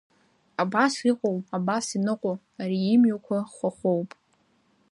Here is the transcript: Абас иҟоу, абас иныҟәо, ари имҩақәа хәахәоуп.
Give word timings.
Абас 0.61 0.93
иҟоу, 1.09 1.37
абас 1.55 1.85
иныҟәо, 1.97 2.33
ари 2.61 2.79
имҩақәа 2.93 3.37
хәахәоуп. 3.53 4.09